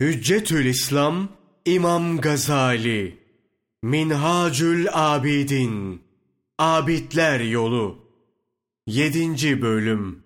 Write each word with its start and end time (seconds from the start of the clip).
Hüccetül 0.00 0.66
İslam 0.66 1.28
İmam 1.64 2.20
Gazali 2.20 3.18
Minhacül 3.82 4.86
Abidin 4.92 6.02
Abidler 6.58 7.40
Yolu 7.40 7.98
7. 8.86 9.62
Bölüm 9.62 10.22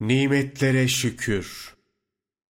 Nimetlere 0.00 0.88
Şükür 0.88 1.74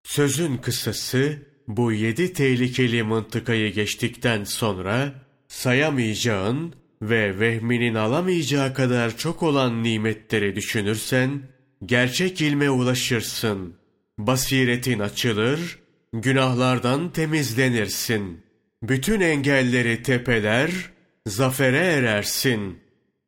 Sözün 0.03 0.57
kısası 0.57 1.37
bu 1.67 1.91
yedi 1.91 2.33
tehlikeli 2.33 3.03
mıntıkayı 3.03 3.73
geçtikten 3.73 4.43
sonra 4.43 5.13
sayamayacağın 5.47 6.73
ve 7.01 7.39
vehminin 7.39 7.95
alamayacağı 7.95 8.73
kadar 8.73 9.17
çok 9.17 9.43
olan 9.43 9.83
nimetleri 9.83 10.55
düşünürsen 10.55 11.41
gerçek 11.85 12.41
ilme 12.41 12.69
ulaşırsın. 12.69 13.75
Basiretin 14.17 14.99
açılır, 14.99 15.84
günahlardan 16.21 17.11
temizlenirsin. 17.11 18.43
Bütün 18.83 19.21
engelleri 19.21 20.03
tepeler, 20.03 20.71
zafere 21.27 21.77
erersin. 21.77 22.79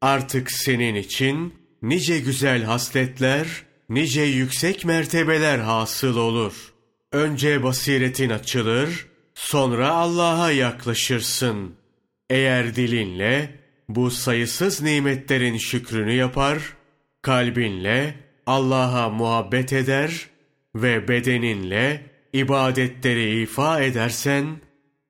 Artık 0.01 0.51
senin 0.51 0.95
için 0.95 1.53
nice 1.81 2.19
güzel 2.19 2.63
hasletler, 2.63 3.47
nice 3.89 4.21
yüksek 4.21 4.85
mertebeler 4.85 5.59
hasıl 5.59 6.17
olur. 6.17 6.73
Önce 7.11 7.63
basiretin 7.63 8.29
açılır, 8.29 9.07
sonra 9.35 9.89
Allah'a 9.89 10.51
yaklaşırsın. 10.51 11.75
Eğer 12.29 12.75
dilinle 12.75 13.55
bu 13.89 14.11
sayısız 14.11 14.81
nimetlerin 14.81 15.57
şükrünü 15.57 16.13
yapar, 16.13 16.57
kalbinle 17.21 18.15
Allah'a 18.45 19.09
muhabbet 19.09 19.73
eder 19.73 20.27
ve 20.75 21.07
bedeninle 21.07 22.16
ibadetleri 22.39 23.41
ifa 23.41 23.81
edersen, 23.81 24.45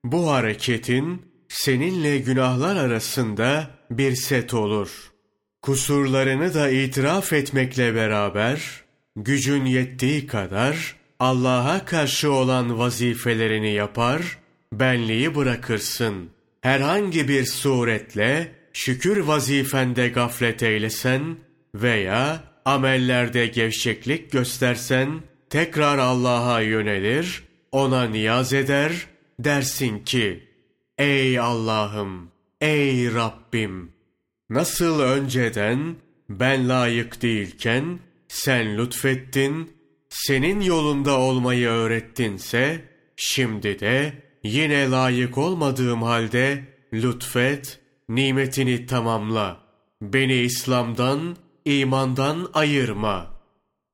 bu 0.03 0.31
hareketin 0.31 1.21
seninle 1.49 2.17
günahlar 2.17 2.75
arasında 2.75 3.69
bir 3.91 4.15
set 4.15 4.53
olur. 4.53 5.11
Kusurlarını 5.61 6.53
da 6.53 6.69
itiraf 6.69 7.33
etmekle 7.33 7.95
beraber, 7.95 8.61
gücün 9.15 9.65
yettiği 9.65 10.27
kadar 10.27 10.95
Allah'a 11.19 11.85
karşı 11.85 12.31
olan 12.31 12.79
vazifelerini 12.79 13.73
yapar, 13.73 14.37
benliği 14.73 15.35
bırakırsın. 15.35 16.29
Herhangi 16.61 17.27
bir 17.27 17.45
suretle 17.45 18.51
şükür 18.73 19.17
vazifende 19.17 20.07
gaflet 20.07 20.63
eylesen 20.63 21.37
veya 21.75 22.43
amellerde 22.65 23.47
gevşeklik 23.47 24.31
göstersen, 24.31 25.09
tekrar 25.49 25.97
Allah'a 25.97 26.61
yönelir, 26.61 27.43
ona 27.71 28.03
niyaz 28.03 28.53
eder, 28.53 29.07
dersin 29.39 29.99
ki, 29.99 30.47
Ey 30.97 31.39
Allah'ım, 31.39 32.31
ey 32.61 33.13
Rabbim! 33.13 33.91
Nasıl 34.49 34.99
önceden 34.99 35.95
ben 36.29 36.69
layık 36.69 37.21
değilken 37.21 37.99
sen 38.27 38.77
lütfettin, 38.77 39.71
senin 40.09 40.61
yolunda 40.61 41.19
olmayı 41.19 41.67
öğrettinse, 41.67 42.81
şimdi 43.15 43.79
de 43.79 44.13
yine 44.43 44.89
layık 44.89 45.37
olmadığım 45.37 46.03
halde 46.03 46.63
lütfet, 46.93 47.79
nimetini 48.09 48.85
tamamla. 48.85 49.59
Beni 50.01 50.35
İslam'dan, 50.35 51.37
imandan 51.65 52.49
ayırma. 52.53 53.27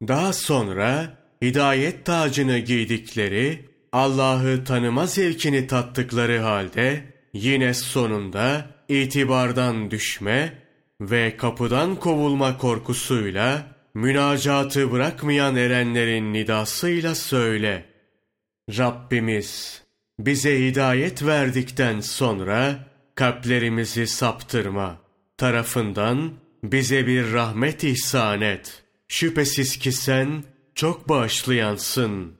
Daha 0.07 0.33
sonra 0.33 1.17
hidayet 1.43 2.05
tacını 2.05 2.59
giydikleri, 2.59 3.65
Allah'ı 3.91 4.63
tanıma 4.63 5.05
zevkini 5.05 5.67
tattıkları 5.67 6.39
halde, 6.39 7.03
yine 7.33 7.73
sonunda 7.73 8.65
itibardan 8.89 9.91
düşme 9.91 10.53
ve 11.01 11.37
kapıdan 11.37 11.95
kovulma 11.95 12.57
korkusuyla, 12.57 13.67
münacatı 13.93 14.91
bırakmayan 14.91 15.55
erenlerin 15.55 16.33
nidasıyla 16.33 17.15
söyle. 17.15 17.85
Rabbimiz, 18.77 19.81
bize 20.19 20.67
hidayet 20.67 21.25
verdikten 21.25 21.99
sonra, 21.99 22.87
kalplerimizi 23.15 24.07
saptırma. 24.07 24.97
Tarafından 25.37 26.33
bize 26.63 27.07
bir 27.07 27.33
rahmet 27.33 27.83
ihsan 27.83 28.41
et. 28.41 28.83
Şüphesiz 29.07 29.77
ki 29.77 29.91
sen, 29.91 30.43
çok 30.75 31.09
bağışlayansın. 31.09 32.33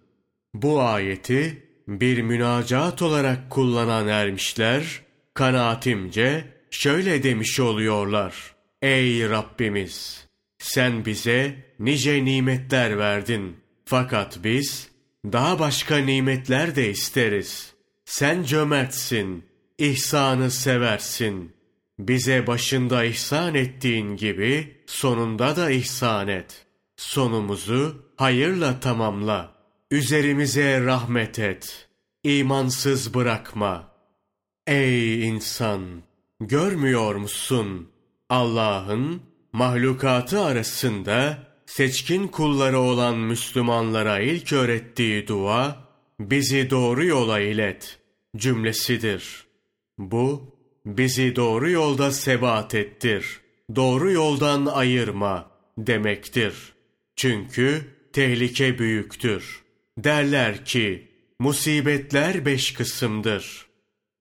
Bu 0.53 0.81
ayeti 0.81 1.63
bir 1.87 2.21
münacat 2.21 3.01
olarak 3.01 3.49
kullanan 3.49 4.07
ermişler, 4.07 5.01
kanaatimce 5.33 6.45
şöyle 6.71 7.23
demiş 7.23 7.59
oluyorlar. 7.59 8.55
Ey 8.81 9.29
Rabbimiz! 9.29 10.27
Sen 10.57 11.05
bize 11.05 11.55
nice 11.79 12.25
nimetler 12.25 12.97
verdin. 12.97 13.57
Fakat 13.85 14.39
biz 14.43 14.89
daha 15.25 15.59
başka 15.59 15.97
nimetler 15.97 16.75
de 16.75 16.89
isteriz. 16.89 17.73
Sen 18.05 18.43
cömertsin, 18.43 19.45
ihsanı 19.77 20.51
seversin. 20.51 21.53
Bize 21.99 22.47
başında 22.47 23.03
ihsan 23.03 23.55
ettiğin 23.55 24.17
gibi 24.17 24.77
sonunda 24.85 25.55
da 25.55 25.71
ihsan 25.71 26.27
et. 26.27 26.65
Sonumuzu 27.03 27.95
hayırla 28.15 28.79
tamamla. 28.79 29.55
Üzerimize 29.91 30.81
rahmet 30.81 31.39
et. 31.39 31.87
İmansız 32.23 33.13
bırakma. 33.13 33.91
Ey 34.67 35.27
insan! 35.27 35.81
Görmüyor 36.39 37.15
musun? 37.15 37.89
Allah'ın 38.29 39.21
mahlukatı 39.53 40.41
arasında 40.41 41.37
seçkin 41.65 42.27
kulları 42.27 42.79
olan 42.79 43.17
Müslümanlara 43.17 44.19
ilk 44.19 44.53
öğrettiği 44.53 45.27
dua, 45.27 45.77
bizi 46.19 46.69
doğru 46.69 47.05
yola 47.05 47.39
ilet 47.39 47.99
cümlesidir. 48.37 49.45
Bu, 49.97 50.55
bizi 50.85 51.35
doğru 51.35 51.69
yolda 51.69 52.11
sebat 52.11 52.75
ettir, 52.75 53.39
doğru 53.75 54.11
yoldan 54.11 54.65
ayırma 54.65 55.51
demektir. 55.77 56.72
Çünkü 57.15 57.81
tehlike 58.13 58.79
büyüktür. 58.79 59.63
Derler 59.97 60.65
ki, 60.65 61.07
musibetler 61.39 62.45
beş 62.45 62.73
kısımdır. 62.73 63.65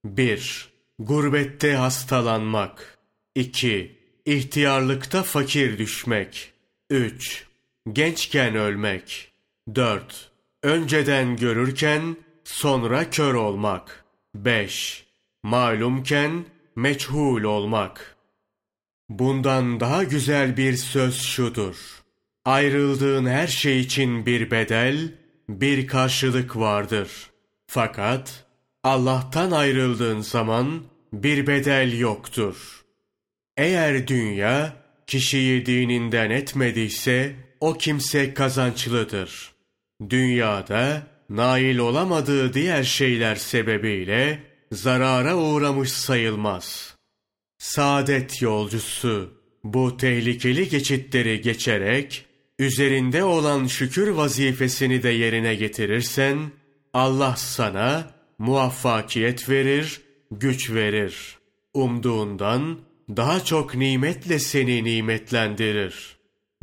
1. 0.05 0.69
Gurbette 0.99 1.75
hastalanmak. 1.75 2.99
2. 3.35 3.99
İhtiyarlıkta 4.25 5.23
fakir 5.23 5.79
düşmek. 5.79 6.53
3. 6.91 7.47
Gençken 7.93 8.55
ölmek. 8.57 9.33
4. 9.75 10.31
Önceden 10.63 11.37
görürken 11.37 12.17
sonra 12.45 13.11
kör 13.11 13.35
olmak. 13.35 14.05
5. 14.35 15.07
Malumken 15.43 16.45
meçhul 16.77 17.43
olmak. 17.43 18.17
Bundan 19.09 19.81
daha 19.81 20.05
güzel 20.05 20.57
bir 20.57 20.77
söz 20.77 21.23
şudur. 21.23 22.02
Ayrıldığın 22.45 23.27
her 23.27 23.47
şey 23.47 23.81
için 23.81 24.27
bir 24.27 24.51
bedel, 24.51 25.15
bir 25.49 25.87
karşılık 25.87 26.57
vardır. 26.57 27.09
Fakat 27.67 28.45
Allah'tan 28.85 29.51
ayrıldığın 29.51 30.21
zaman 30.21 30.83
bir 31.13 31.47
bedel 31.47 31.99
yoktur. 31.99 32.85
Eğer 33.57 34.09
dünya 34.09 34.77
kişiyi 35.07 35.67
dininden 35.67 36.31
etmediyse 36.31 37.35
o 37.61 37.75
kimse 37.75 38.35
kazançlıdır. 38.35 39.53
Dünyada 40.11 41.03
nail 41.31 41.79
olamadığı 41.79 42.55
diğer 42.55 42.83
şeyler 42.85 43.37
sebebiyle 43.37 44.43
zarara 44.73 45.37
uğramış 45.37 45.93
sayılmaz. 45.93 46.97
Saadet 47.59 48.43
yolcusu 48.43 49.43
bu 49.65 49.97
tehlikeli 49.97 50.69
geçitleri 50.69 51.41
geçerek 51.41 52.25
üzerinde 52.59 53.25
olan 53.25 53.67
şükür 53.67 54.09
vazifesini 54.09 55.03
de 55.03 55.09
yerine 55.09 55.55
getirirsen, 55.55 56.39
Allah 56.95 57.35
sana 57.37 58.11
muvaffakiyet 58.39 59.49
verir, 59.49 60.01
güç 60.31 60.71
verir. 60.71 61.39
Umduğundan 61.75 62.79
daha 63.17 63.45
çok 63.45 63.75
nimetle 63.75 64.39
seni 64.39 64.85
nimetlendirir. 64.85 66.17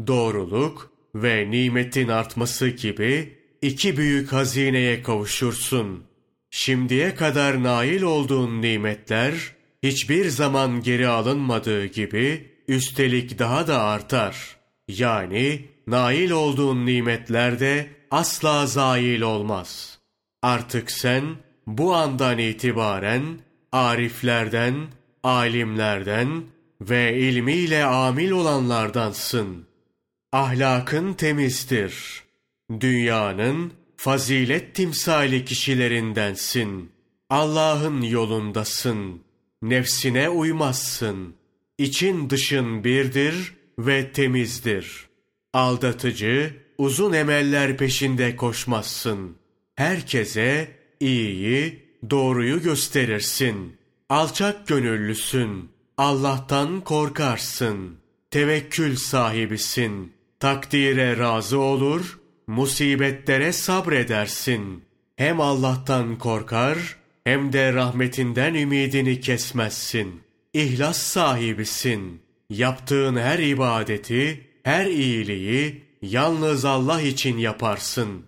Doğruluk 0.07 0.91
ve 1.15 1.51
nimetin 1.51 2.07
artması 2.07 2.67
gibi 2.67 3.37
iki 3.61 3.97
büyük 3.97 4.33
hazineye 4.33 5.01
kavuşursun. 5.01 6.03
Şimdiye 6.49 7.15
kadar 7.15 7.63
nail 7.63 8.01
olduğun 8.01 8.61
nimetler 8.61 9.33
hiçbir 9.83 10.29
zaman 10.29 10.81
geri 10.81 11.07
alınmadığı 11.07 11.85
gibi 11.85 12.49
üstelik 12.67 13.39
daha 13.39 13.67
da 13.67 13.81
artar. 13.81 14.57
Yani 14.87 15.65
nail 15.89 16.31
olduğun 16.31 16.85
nimetler 16.85 17.59
de 17.59 17.89
asla 18.11 18.65
zail 18.65 19.21
olmaz. 19.21 19.99
Artık 20.41 20.91
sen 20.91 21.23
bu 21.67 21.95
andan 21.95 22.37
itibaren 22.37 23.23
ariflerden, 23.71 24.75
alimlerden 25.23 26.43
ve 26.81 27.19
ilmiyle 27.19 27.83
amil 27.83 28.31
olanlardansın. 28.31 29.65
Ahlakın 30.31 31.13
temizdir. 31.13 32.23
Dünyanın 32.79 33.73
fazilet 33.97 34.75
timsali 34.75 35.45
kişilerindensin. 35.45 36.91
Allah'ın 37.29 38.01
yolundasın. 38.01 39.21
Nefsine 39.61 40.29
uymazsın. 40.29 41.35
İçin 41.77 42.29
dışın 42.29 42.83
birdir 42.83 43.53
ve 43.79 44.11
temizdir. 44.11 45.08
Aldatıcı, 45.53 46.53
uzun 46.77 47.13
emeller 47.13 47.77
peşinde 47.77 48.35
koşmazsın. 48.35 49.35
Herkese 49.75 50.71
iyiyi, 50.99 51.85
doğruyu 52.09 52.61
gösterirsin. 52.61 53.77
Alçak 54.09 54.67
gönüllüsün. 54.67 55.69
Allah'tan 55.97 56.81
korkarsın. 56.81 57.95
Tevekkül 58.31 58.95
sahibisin. 58.95 60.13
Takdire 60.39 61.17
razı 61.17 61.59
olur, 61.59 62.19
musibetlere 62.47 63.53
sabredersin. 63.53 64.83
Hem 65.15 65.41
Allah'tan 65.41 66.17
korkar, 66.17 66.95
hem 67.23 67.53
de 67.53 67.73
rahmetinden 67.73 68.53
ümidini 68.53 69.21
kesmezsin. 69.21 70.21
İhlas 70.53 70.97
sahibisin. 70.97 72.21
Yaptığın 72.49 73.15
her 73.15 73.39
ibadeti, 73.39 74.48
her 74.69 74.85
iyiliği 74.85 75.83
yalnız 76.01 76.65
Allah 76.65 77.01
için 77.01 77.37
yaparsın. 77.37 78.25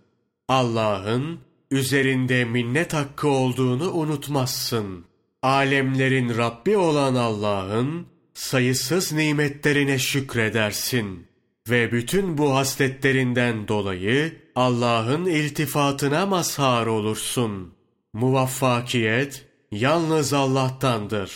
Allah'ın 0.47 1.39
üzerinde 1.71 2.45
minnet 2.45 2.93
hakkı 2.93 3.27
olduğunu 3.27 3.91
unutmazsın. 3.91 5.05
Alemlerin 5.41 6.37
Rabbi 6.37 6.77
olan 6.77 7.15
Allah'ın 7.15 8.07
sayısız 8.33 9.11
nimetlerine 9.11 9.99
şükredersin. 9.99 11.27
Ve 11.69 11.91
bütün 11.91 12.37
bu 12.37 12.55
hasletlerinden 12.55 13.67
dolayı 13.67 14.41
Allah'ın 14.55 15.25
iltifatına 15.25 16.25
mazhar 16.25 16.87
olursun. 16.87 17.73
Muvaffakiyet 18.13 19.45
yalnız 19.71 20.33
Allah'tandır. 20.33 21.31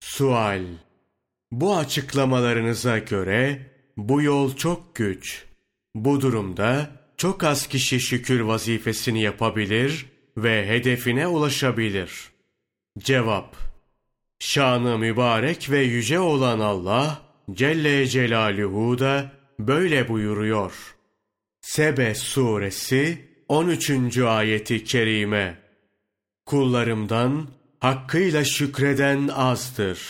Sual 0.00 0.64
Bu 1.52 1.76
açıklamalarınıza 1.76 2.98
göre 2.98 3.73
bu 3.96 4.22
yol 4.22 4.56
çok 4.56 4.94
güç. 4.94 5.44
Bu 5.94 6.20
durumda 6.20 6.90
çok 7.16 7.44
az 7.44 7.66
kişi 7.66 8.00
şükür 8.00 8.40
vazifesini 8.40 9.22
yapabilir 9.22 10.06
ve 10.36 10.68
hedefine 10.68 11.26
ulaşabilir. 11.26 12.10
Cevap 12.98 13.56
Şanı 14.38 14.98
mübarek 14.98 15.70
ve 15.70 15.82
yüce 15.82 16.20
olan 16.20 16.60
Allah 16.60 17.22
Celle 17.52 18.06
Celaluhu 18.06 18.98
da 18.98 19.32
böyle 19.58 20.08
buyuruyor. 20.08 20.96
Sebe 21.60 22.14
suresi 22.14 23.28
13. 23.48 24.18
ayeti 24.18 24.84
kerime 24.84 25.58
Kullarımdan 26.46 27.48
hakkıyla 27.80 28.44
şükreden 28.44 29.28
azdır. 29.28 30.00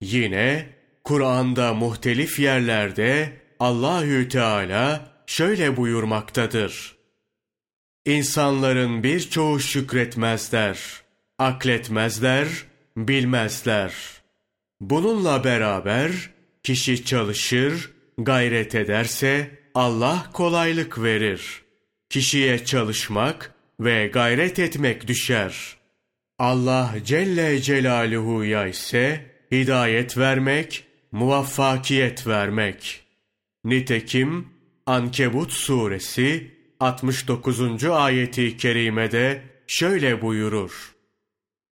Yine 0.00 0.77
Kur'an'da 1.08 1.74
muhtelif 1.74 2.38
yerlerde 2.38 3.32
Allahü 3.60 4.28
Teala 4.28 5.12
şöyle 5.26 5.76
buyurmaktadır. 5.76 6.96
İnsanların 8.06 9.02
birçoğu 9.02 9.60
şükretmezler, 9.60 10.78
akletmezler, 11.38 12.48
bilmezler. 12.96 13.92
Bununla 14.80 15.44
beraber 15.44 16.12
kişi 16.62 17.04
çalışır, 17.04 17.90
gayret 18.18 18.74
ederse 18.74 19.50
Allah 19.74 20.30
kolaylık 20.32 21.02
verir. 21.02 21.62
Kişiye 22.10 22.64
çalışmak 22.64 23.54
ve 23.80 24.06
gayret 24.06 24.58
etmek 24.58 25.08
düşer. 25.08 25.76
Allah 26.38 26.94
Celle 27.04 27.60
Celaluhu'ya 27.62 28.66
ise 28.66 29.26
hidayet 29.52 30.18
vermek, 30.18 30.87
muvaffakiyet 31.12 32.26
vermek. 32.26 33.04
Nitekim 33.64 34.48
Ankebut 34.86 35.52
suresi 35.52 36.50
69. 36.80 37.84
ayeti 37.84 38.56
kerimede 38.56 39.42
şöyle 39.66 40.22
buyurur. 40.22 40.94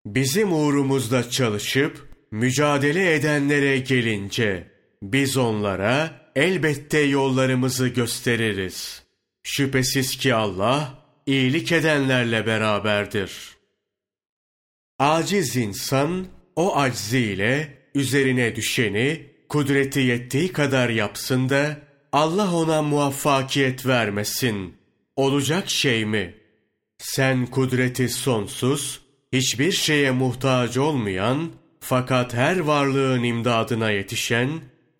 Bizim 0.07 0.53
uğrumuzda 0.53 1.31
çalışıp 1.31 2.09
mücadele 2.31 3.15
edenlere 3.15 3.79
gelince 3.79 4.71
biz 5.03 5.37
onlara 5.37 6.31
elbette 6.37 6.99
yollarımızı 6.99 7.89
gösteririz. 7.89 9.03
Şüphesiz 9.43 10.17
ki 10.17 10.35
Allah 10.35 11.05
iyilik 11.27 11.73
edenlerle 11.73 12.47
beraberdir. 12.47 13.57
Aciz 14.99 15.57
insan 15.57 16.27
o 16.57 16.77
acziyle 16.77 17.76
üzerine 17.97 18.57
düşeni 18.57 19.27
kudreti 19.49 20.01
yettiği 20.01 20.53
kadar 20.53 20.89
yapsın 20.89 21.49
da 21.49 21.77
Allah 22.13 22.55
ona 22.55 22.83
muvaffakiyet 22.83 23.87
vermesin. 23.87 24.75
Olacak 25.17 25.71
şey 25.71 26.05
mi? 26.05 26.35
Sen 26.99 27.47
kudreti 27.47 28.09
sonsuz, 28.09 29.01
hiçbir 29.33 29.73
şeye 29.73 30.11
muhtaç 30.11 30.77
olmayan, 30.77 31.53
fakat 31.81 32.35
her 32.35 32.59
varlığın 32.59 33.23
imdadına 33.23 33.91
yetişen, 33.91 34.51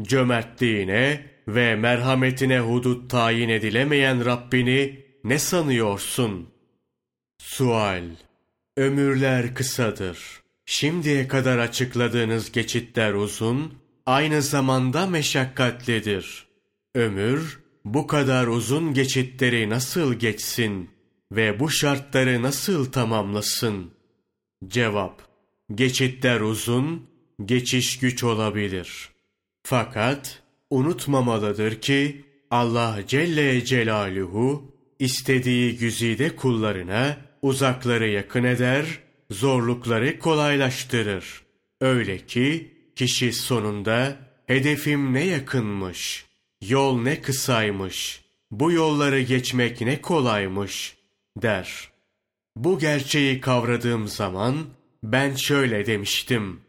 cömertliğine 0.03 1.27
ve 1.49 1.77
merhametine 1.77 2.61
hudut 2.61 3.11
tayin 3.11 3.49
edilemeyen 3.49 4.25
Rabbini 4.25 5.05
ne 5.25 5.39
sanıyorsun? 5.39 6.49
Sual 7.39 8.05
Ömürler 8.77 9.55
kısadır. 9.55 10.46
Şimdiye 10.67 11.29
kadar 11.29 11.59
açıkladığınız 11.59 12.53
geçitler 12.53 13.13
uzun, 13.13 13.75
aynı 14.07 14.43
zamanda 14.43 15.07
meşakkatlidir. 15.07 16.47
Ömür, 16.95 17.61
bu 17.85 18.07
kadar 18.07 18.47
uzun 18.47 18.95
geçitleri 18.95 19.71
nasıl 19.71 20.15
geçsin 20.15 20.91
ve 21.33 21.61
bu 21.61 21.71
şartları 21.71 22.43
nasıl 22.43 22.93
tamamlasın? 22.93 23.91
Cevap, 24.67 25.23
geçitler 25.75 26.41
uzun, 26.41 27.07
geçiş 27.45 27.99
güç 27.99 28.25
olabilir. 28.25 29.09
Fakat 29.63 30.43
unutmamalıdır 30.71 31.81
ki 31.81 32.25
Allah 32.51 32.99
Celle 33.07 33.65
Celaluhu 33.65 34.75
istediği 34.99 35.77
güzide 35.79 36.37
kullarına 36.37 37.17
uzakları 37.43 38.09
yakın 38.09 38.45
eder, 38.45 39.06
zorlukları 39.31 40.19
kolaylaştırır. 40.19 41.43
Öyle 41.81 42.27
ki 42.27 42.73
kişi 42.97 43.33
sonunda 43.33 44.17
hedefim 44.47 45.15
ne 45.15 45.25
yakınmış, 45.25 46.27
yol 46.61 47.01
ne 47.01 47.23
kısaymış, 47.23 48.25
bu 48.51 48.73
yolları 48.73 49.21
geçmek 49.21 49.81
ne 49.81 50.01
kolaymış 50.01 50.97
der. 51.37 51.91
Bu 52.57 52.79
gerçeği 52.79 53.41
kavradığım 53.41 54.09
zaman 54.09 54.57
ben 55.03 55.35
şöyle 55.35 55.87
demiştim. 55.87 56.61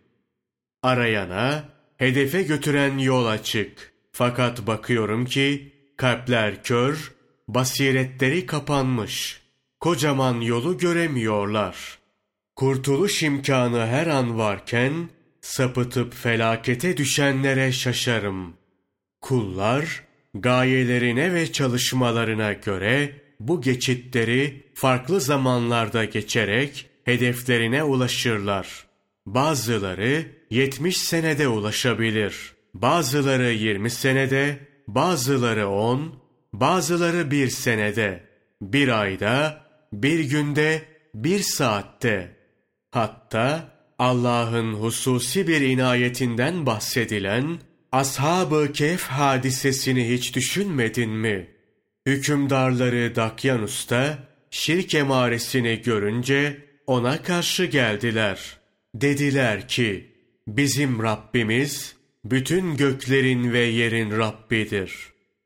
Arayana 0.83 1.69
hedefe 1.97 2.43
götüren 2.43 2.97
yol 2.97 3.25
açık. 3.25 3.93
Fakat 4.11 4.67
bakıyorum 4.67 5.25
ki 5.25 5.73
kalpler 5.97 6.63
kör, 6.63 7.13
basiretleri 7.47 8.45
kapanmış. 8.45 9.41
Kocaman 9.79 10.41
yolu 10.41 10.77
göremiyorlar. 10.77 11.99
Kurtuluş 12.57 13.23
imkanı 13.23 13.87
her 13.87 14.07
an 14.07 14.37
varken 14.37 15.09
sapıtıp 15.41 16.13
felakete 16.13 16.97
düşenlere 16.97 17.71
şaşarım. 17.71 18.53
Kullar 19.21 20.03
gayelerine 20.33 21.33
ve 21.33 21.51
çalışmalarına 21.51 22.53
göre 22.53 23.21
bu 23.39 23.61
geçitleri 23.61 24.71
farklı 24.73 25.21
zamanlarda 25.21 26.05
geçerek 26.05 26.89
hedeflerine 27.05 27.83
ulaşırlar. 27.83 28.85
Bazıları 29.25 30.25
70 30.49 30.97
senede 30.97 31.47
ulaşabilir. 31.47 32.53
Bazıları 32.73 33.51
20 33.51 33.89
senede, 33.89 34.59
bazıları 34.87 35.67
10, 35.69 36.15
bazıları 36.53 37.31
bir 37.31 37.47
senede, 37.47 38.23
bir 38.61 39.01
ayda, 39.01 39.61
bir 39.93 40.19
günde, 40.19 40.81
bir 41.13 41.39
saatte. 41.39 42.36
Hatta 42.91 43.69
Allah'ın 43.99 44.73
hususi 44.73 45.47
bir 45.47 45.61
inayetinden 45.61 46.65
bahsedilen 46.65 47.59
Ashab-ı 47.91 48.73
Kehf 48.73 49.03
hadisesini 49.03 50.09
hiç 50.09 50.35
düşünmedin 50.35 51.09
mi? 51.09 51.47
Hükümdarları 52.05 53.15
Dakyanus'ta 53.15 54.19
şirk 54.51 54.95
emaresini 54.95 55.81
görünce 55.81 56.57
ona 56.87 57.23
karşı 57.23 57.65
geldiler. 57.65 58.57
Dediler 58.95 59.67
ki, 59.67 60.11
bizim 60.47 61.03
Rabbimiz 61.03 61.95
bütün 62.25 62.77
göklerin 62.77 63.53
ve 63.53 63.59
yerin 63.59 64.11
Rabbidir. 64.11 64.93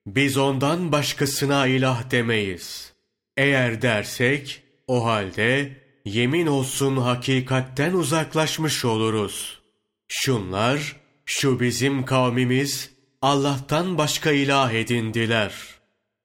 Biz 0.08 0.38
ondan 0.38 0.92
başkasına 0.92 1.68
ilah 1.68 2.12
demeyiz. 2.12 2.94
Eğer 3.38 3.82
dersek, 3.82 4.62
o 4.88 5.06
halde 5.06 5.72
yemin 6.06 6.48
olsun 6.48 6.98
hakikatten 6.98 7.94
uzaklaşmış 7.94 8.86
oluruz. 8.86 9.62
Şunlar, 10.08 10.96
şu 11.26 11.60
bizim 11.60 12.06
kavmimiz 12.06 12.92
Allah'tan 13.22 13.98
başka 13.98 14.32
ilah 14.32 14.72
edindiler. 14.72 15.54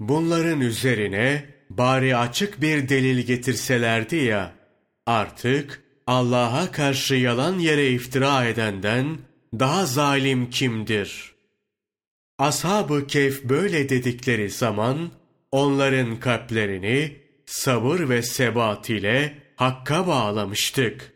Bunların 0.00 0.60
üzerine 0.60 1.44
bari 1.70 2.16
açık 2.16 2.60
bir 2.60 2.88
delil 2.88 3.18
getirselerdi 3.18 4.16
ya, 4.16 4.52
artık 5.06 5.82
Allah'a 6.06 6.72
karşı 6.72 7.14
yalan 7.14 7.58
yere 7.58 7.90
iftira 7.90 8.44
edenden 8.44 9.18
daha 9.54 9.86
zalim 9.86 10.50
kimdir? 10.50 11.34
Ashab-ı 12.38 13.06
Kehf 13.06 13.44
böyle 13.44 13.88
dedikleri 13.88 14.50
zaman 14.50 15.10
onların 15.52 16.20
kalplerini 16.20 17.16
sabır 17.46 18.08
ve 18.08 18.22
sebat 18.22 18.90
ile 18.90 19.45
hakka 19.56 20.06
bağlamıştık. 20.06 21.12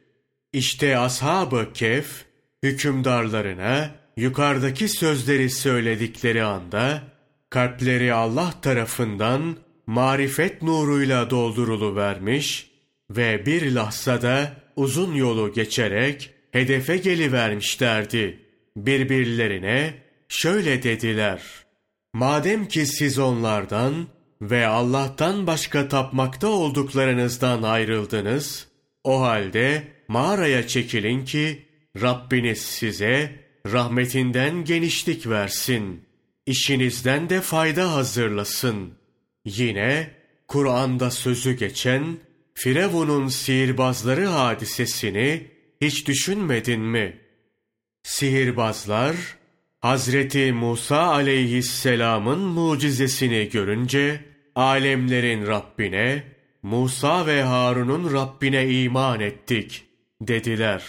İşte 0.53 0.99
Ashab-ı 0.99 1.73
Kehf 1.73 2.25
hükümdarlarına 2.63 3.91
yukarıdaki 4.17 4.89
sözleri 4.89 5.51
söyledikleri 5.51 6.43
anda 6.43 7.03
kalpleri 7.51 8.15
Allah 8.15 8.55
tarafından 8.63 9.57
marifet 9.87 10.63
nuruyla 10.63 11.31
doldurulu 11.31 11.97
vermiş 11.97 12.71
ve 13.11 13.47
bir 13.47 13.73
lahzada 13.73 14.53
uzun 14.77 15.15
yolu 15.15 15.53
geçerek 15.53 16.31
hedefe 16.53 16.97
gelivermişlerdi. 16.97 18.39
Birbirlerine 18.77 19.95
şöyle 20.29 20.83
dediler. 20.83 21.43
Madem 22.13 22.69
ki 22.69 22.87
siz 22.87 23.19
onlardan 23.19 24.07
ve 24.43 24.67
Allah'tan 24.67 25.47
başka 25.47 25.89
tapmakta 25.89 26.49
olduklarınızdan 26.49 27.63
ayrıldınız, 27.63 28.67
o 29.05 29.21
halde 29.21 29.89
mağaraya 30.09 30.67
çekilin 30.67 31.25
ki 31.25 31.67
Rabbiniz 32.01 32.61
size 32.61 33.33
rahmetinden 33.67 34.65
genişlik 34.65 35.27
versin. 35.27 36.05
İşinizden 36.47 37.31
de 37.31 37.41
fayda 37.41 37.95
hazırlasın. 37.95 38.95
Yine 39.45 40.11
Kur'an'da 40.49 41.11
sözü 41.11 41.53
geçen 41.53 42.19
Firavun'un 42.55 43.29
sihirbazları 43.29 44.27
hadisesini 44.27 45.47
hiç 45.81 46.09
düşünmedin 46.09 46.81
mi? 46.81 47.21
Sihirbazlar 48.03 49.17
Hazreti 49.81 50.53
Musa 50.53 51.03
aleyhisselamın 51.03 52.39
mucizesini 52.39 53.49
görünce 53.49 54.30
alemlerin 54.55 55.47
Rabbine, 55.47 56.23
Musa 56.63 57.27
ve 57.27 57.43
Harun'un 57.43 58.13
Rabbine 58.13 58.69
iman 58.69 59.21
ettik 59.21 59.85
dediler. 60.21 60.83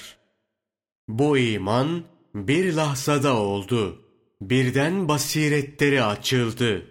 Bu 1.07 1.37
iman 1.37 2.03
bir 2.35 2.73
lahzada 2.73 3.35
oldu. 3.35 4.01
Birden 4.41 5.07
basiretleri 5.07 6.03
açıldı. 6.03 6.85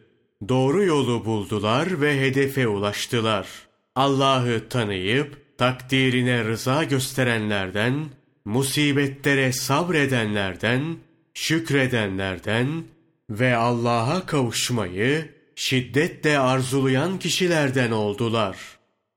Doğru 0.48 0.84
yolu 0.84 1.24
buldular 1.24 2.00
ve 2.00 2.20
hedefe 2.20 2.68
ulaştılar. 2.68 3.46
Allah'ı 3.94 4.68
tanıyıp 4.68 5.58
takdirine 5.58 6.44
rıza 6.44 6.84
gösterenlerden, 6.84 8.04
musibetlere 8.44 9.52
sabredenlerden, 9.52 10.96
şükredenlerden 11.34 12.84
ve 13.30 13.56
Allah'a 13.56 14.26
kavuşmayı 14.26 15.39
şiddetle 15.60 16.38
arzulayan 16.38 17.18
kişilerden 17.18 17.90
oldular. 17.90 18.56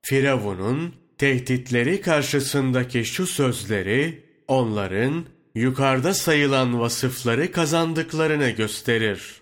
Firavun'un 0.01 0.95
tehditleri 1.17 2.01
karşısındaki 2.01 3.05
şu 3.05 3.27
sözleri 3.27 4.23
onların 4.47 5.25
yukarıda 5.55 6.13
sayılan 6.13 6.79
vasıfları 6.79 7.51
kazandıklarını 7.51 8.49
gösterir. 8.49 9.41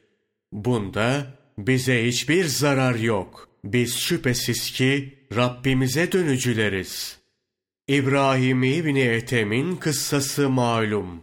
Bunda 0.52 1.28
bize 1.58 2.08
hiçbir 2.08 2.46
zarar 2.46 2.96
yok. 2.96 3.50
Biz 3.64 3.98
şüphesiz 3.98 4.72
ki 4.72 5.20
Rabbimize 5.36 6.12
dönücüleriz. 6.12 7.18
İbrahim 7.88 8.64
İbni 8.64 9.02
Ethem'in 9.02 9.76
kıssası 9.76 10.50
malum. 10.50 11.22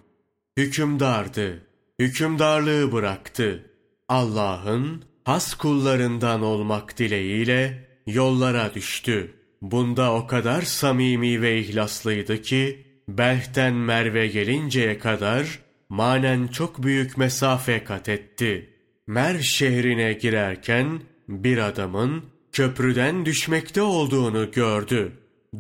Hükümdardı. 0.57 1.67
Hükümdarlığı 1.99 2.93
bıraktı. 2.93 3.65
Allah'ın 4.09 5.08
has 5.29 5.55
kullarından 5.55 6.43
olmak 6.43 6.99
dileğiyle 6.99 7.89
yollara 8.07 8.75
düştü. 8.75 9.35
Bunda 9.63 10.13
o 10.13 10.27
kadar 10.27 10.63
samimi 10.63 11.43
ve 11.43 11.59
ihlaslıydı 11.59 12.43
ki, 12.43 12.87
Belh'ten 13.09 13.75
Merve 13.75 14.27
gelinceye 14.27 14.99
kadar 14.99 15.59
manen 15.89 16.47
çok 16.47 16.83
büyük 16.83 17.19
mesafe 17.19 17.85
kat 17.85 18.09
etti. 18.09 18.71
Merv 19.07 19.41
şehrine 19.41 20.13
girerken 20.13 21.03
bir 21.29 21.59
adamın 21.59 22.25
köprüden 22.53 23.27
düşmekte 23.27 23.83
olduğunu 23.83 24.51
gördü. 24.51 25.13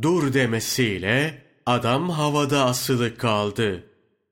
Dur 0.03 0.33
demesiyle 0.33 1.43
adam 1.67 2.11
havada 2.11 2.65
asılı 2.65 3.17
kaldı. 3.17 3.85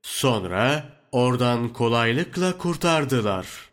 Sonra 0.02 0.84
oradan 1.12 1.68
kolaylıkla 1.68 2.58
kurtardılar. 2.58 3.65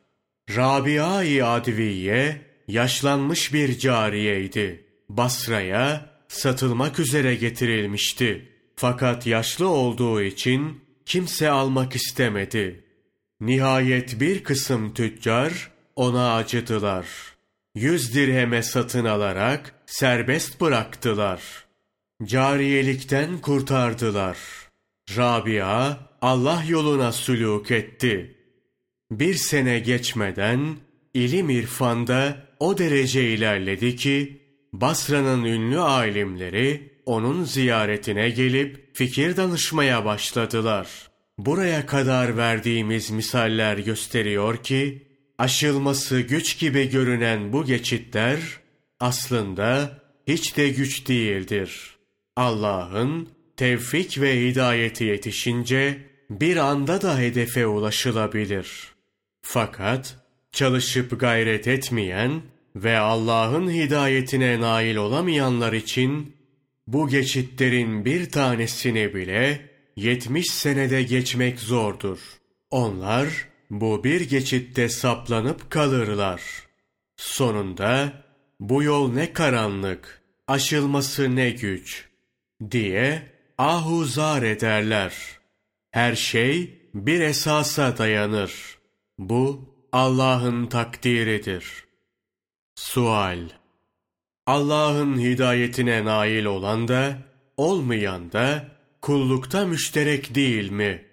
Rabia-i 0.49 1.43
Adviye 1.43 2.41
yaşlanmış 2.67 3.53
bir 3.53 3.79
cariyeydi. 3.79 4.85
Basra'ya 5.09 6.09
satılmak 6.27 6.99
üzere 6.99 7.35
getirilmişti. 7.35 8.49
Fakat 8.75 9.27
yaşlı 9.27 9.67
olduğu 9.67 10.21
için 10.21 10.81
kimse 11.05 11.49
almak 11.49 11.95
istemedi. 11.95 12.83
Nihayet 13.41 14.19
bir 14.19 14.43
kısım 14.43 14.93
tüccar 14.93 15.71
ona 15.95 16.35
acıdılar. 16.35 17.07
Yüz 17.75 18.15
dirheme 18.15 18.63
satın 18.63 19.05
alarak 19.05 19.75
serbest 19.85 20.61
bıraktılar. 20.61 21.41
Cariyelikten 22.23 23.37
kurtardılar. 23.37 24.37
Rabia 25.17 25.97
Allah 26.21 26.63
yoluna 26.67 27.11
sülûk 27.11 27.73
etti. 27.73 28.42
Bir 29.19 29.33
sene 29.33 29.79
geçmeden 29.79 30.75
ilim 31.13 31.49
irfanda 31.49 32.37
o 32.59 32.77
derece 32.77 33.29
ilerledi 33.29 33.95
ki 33.95 34.41
Basra'nın 34.73 35.43
ünlü 35.43 35.79
alimleri 35.79 36.91
onun 37.05 37.43
ziyaretine 37.43 38.29
gelip 38.29 38.89
fikir 38.93 39.37
danışmaya 39.37 40.05
başladılar. 40.05 40.87
Buraya 41.37 41.85
kadar 41.85 42.37
verdiğimiz 42.37 43.11
misaller 43.11 43.77
gösteriyor 43.77 44.57
ki, 44.57 45.07
aşılması 45.37 46.19
güç 46.19 46.59
gibi 46.59 46.89
görünen 46.89 47.53
bu 47.53 47.65
geçitler 47.65 48.39
aslında 48.99 49.99
hiç 50.27 50.57
de 50.57 50.69
güç 50.69 51.07
değildir. 51.07 51.95
Allah'ın 52.35 53.29
tevfik 53.57 54.21
ve 54.21 54.49
hidayeti 54.49 55.03
yetişince 55.03 55.97
bir 56.29 56.57
anda 56.57 57.01
da 57.01 57.17
hedefe 57.17 57.67
ulaşılabilir. 57.67 58.92
Fakat 59.45 60.17
çalışıp 60.51 61.19
gayret 61.19 61.67
etmeyen 61.67 62.41
ve 62.75 62.97
Allah'ın 62.97 63.71
hidayetine 63.71 64.61
nail 64.61 64.95
olamayanlar 64.95 65.73
için 65.73 66.35
bu 66.87 67.07
geçitlerin 67.07 68.05
bir 68.05 68.29
tanesini 68.29 69.15
bile 69.15 69.69
yetmiş 69.95 70.47
senede 70.47 71.03
geçmek 71.03 71.59
zordur. 71.59 72.19
Onlar 72.71 73.27
bu 73.69 74.03
bir 74.03 74.21
geçitte 74.21 74.89
saplanıp 74.89 75.71
kalırlar. 75.71 76.41
Sonunda 77.17 78.13
bu 78.59 78.83
yol 78.83 79.13
ne 79.13 79.33
karanlık, 79.33 80.21
aşılması 80.47 81.35
ne 81.35 81.49
güç 81.49 82.05
diye 82.71 83.31
ahuzar 83.57 84.43
ederler. 84.43 85.13
Her 85.91 86.15
şey 86.15 86.79
bir 86.93 87.19
esasa 87.21 87.97
dayanır. 87.97 88.82
Bu 89.17 89.75
Allah'ın 89.91 90.67
takdiridir. 90.67 91.85
Sual 92.75 93.49
Allah'ın 94.45 95.19
hidayetine 95.19 96.05
nail 96.05 96.45
olan 96.45 96.87
da, 96.87 97.17
olmayan 97.57 98.31
da 98.31 98.67
kullukta 99.01 99.65
müşterek 99.65 100.35
değil 100.35 100.71
mi? 100.71 101.05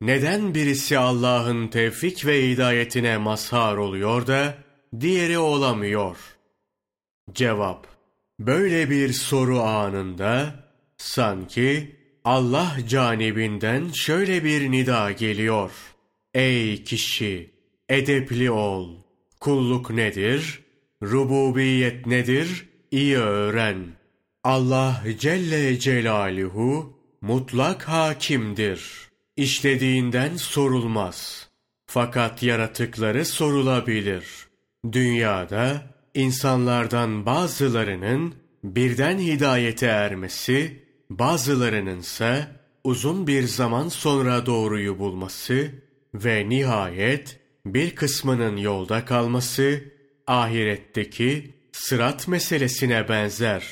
Neden 0.00 0.54
birisi 0.54 0.98
Allah'ın 0.98 1.68
tevfik 1.68 2.26
ve 2.26 2.50
hidayetine 2.50 3.18
mazhar 3.18 3.76
oluyor 3.76 4.26
da, 4.26 4.58
diğeri 5.00 5.38
olamıyor? 5.38 6.16
Cevap 7.32 7.86
Böyle 8.40 8.90
bir 8.90 9.12
soru 9.12 9.60
anında 9.60 10.54
sanki 10.96 11.96
Allah 12.24 12.76
canibinden 12.88 13.88
şöyle 13.94 14.44
bir 14.44 14.70
nida 14.70 15.12
geliyor. 15.12 15.95
Ey 16.36 16.84
kişi, 16.84 17.50
edepli 17.88 18.50
ol. 18.50 18.96
Kulluk 19.40 19.90
nedir? 19.90 20.60
Rububiyet 21.02 22.06
nedir? 22.06 22.68
İyi 22.90 23.16
öğren. 23.16 23.76
Allah 24.44 25.02
Celle 25.18 25.78
Celaluhu 25.78 26.98
mutlak 27.20 27.82
hakimdir. 27.82 28.82
İşlediğinden 29.36 30.36
sorulmaz. 30.36 31.48
Fakat 31.86 32.42
yaratıkları 32.42 33.24
sorulabilir. 33.24 34.24
Dünyada 34.92 35.82
insanlardan 36.14 37.26
bazılarının 37.26 38.34
birden 38.64 39.18
hidayete 39.18 39.86
ermesi, 39.86 40.82
bazılarının 41.10 42.00
ise 42.00 42.46
uzun 42.84 43.26
bir 43.26 43.42
zaman 43.42 43.88
sonra 43.88 44.46
doğruyu 44.46 44.98
bulması 44.98 45.85
ve 46.24 46.48
nihayet 46.48 47.40
bir 47.66 47.94
kısmının 47.94 48.56
yolda 48.56 49.04
kalması 49.04 49.84
ahiretteki 50.26 51.54
sırat 51.72 52.28
meselesine 52.28 53.08
benzer. 53.08 53.64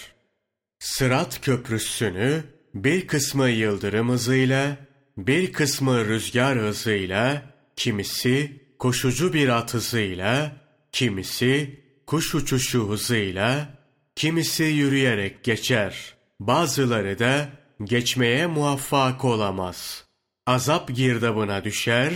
Sırat 0.79 1.41
köprüsünü 1.41 2.45
bir 2.75 3.07
kısmı 3.07 3.49
yıldırım 3.49 4.09
hızıyla, 4.09 4.77
bir 5.17 5.53
kısmı 5.53 6.09
rüzgar 6.09 6.59
hızıyla, 6.59 7.43
kimisi 7.77 8.61
koşucu 8.79 9.33
bir 9.33 9.49
at 9.49 9.75
hızıyla, 9.75 10.57
kimisi 10.93 11.81
kuş 12.07 12.35
uçuşu 12.35 12.89
hızıyla, 12.91 13.69
kimisi 14.17 14.65
yürüyerek 14.65 15.45
geçer. 15.45 16.15
Bazıları 16.41 17.19
da 17.19 17.49
geçmeye 17.85 18.47
muvaffak 18.47 19.25
olamaz. 19.25 20.05
Azap 20.47 20.89
girdabına 20.95 21.65
düşer 21.65 22.13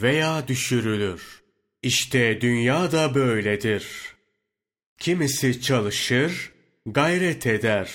veya 0.00 0.48
düşürülür. 0.48 1.42
İşte 1.82 2.40
dünya 2.40 2.92
da 2.92 3.14
böyledir. 3.14 3.86
Kimisi 4.98 5.60
çalışır, 5.60 6.52
gayret 6.86 7.46
eder. 7.46 7.90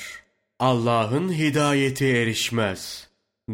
Allah'ın 0.60 1.34
hidayeti 1.34 2.06
erişmez. 2.06 3.10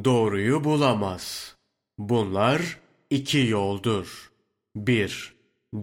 Doğruyu 0.06 0.64
bulamaz. 0.64 1.56
Bunlar 1.98 2.62
iki 3.10 3.38
yoldur. 3.38 4.32
Bir, 4.76 5.34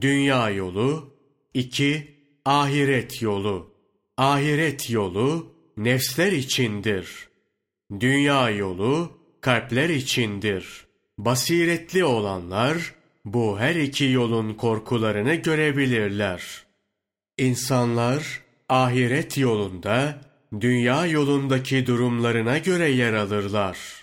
dünya 0.00 0.50
yolu. 0.50 1.16
iki 1.54 2.16
ahiret 2.44 3.22
yolu. 3.22 3.74
Ahiret 4.16 4.90
yolu 4.90 5.54
nefsler 5.76 6.32
içindir. 6.32 7.28
Dünya 8.00 8.50
yolu 8.50 9.18
kalpler 9.40 9.88
içindir. 9.88 10.86
Basiretli 11.18 12.04
olanlar 12.04 12.94
bu 13.24 13.58
her 13.58 13.74
iki 13.74 14.04
yolun 14.04 14.54
korkularını 14.54 15.34
görebilirler. 15.34 16.64
İnsanlar 17.38 18.40
ahiret 18.68 19.38
yolunda 19.38 20.20
dünya 20.60 21.06
yolundaki 21.06 21.86
durumlarına 21.86 22.58
göre 22.58 22.90
yer 22.90 23.12
alırlar. 23.12 24.01